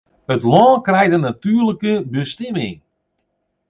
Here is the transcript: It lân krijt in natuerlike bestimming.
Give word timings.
It 0.33 0.43
lân 0.51 0.79
krijt 0.87 1.13
in 1.15 1.23
natuerlike 1.29 1.93
bestimming. 2.13 2.77